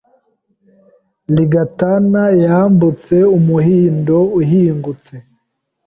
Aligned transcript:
Rigatana 1.35 2.23
yambutse 2.45 3.15
Umuhindo 3.37 4.17
uhingutse 4.39 5.13